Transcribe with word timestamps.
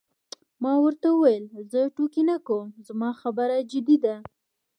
ما 0.63 0.73
ورته 0.83 1.07
وویل: 1.11 1.45
زه 1.71 1.79
ټوکې 1.95 2.23
نه 2.29 2.37
کوم، 2.47 2.65
زما 2.87 3.09
خبره 3.21 3.57
جدي 3.71 3.97
ده. 4.05 4.15